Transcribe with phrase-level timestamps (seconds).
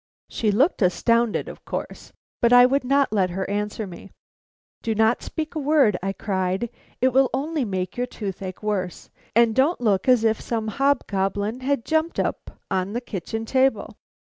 [0.29, 2.11] She looked astounded, of course,
[2.41, 4.09] but I would not let her answer me.
[4.81, 9.79] "Don't speak a word," I cried, "it will only make your toothache worse; and don't
[9.79, 13.95] look as if some hobgoblin had jumped up on the kitchen table.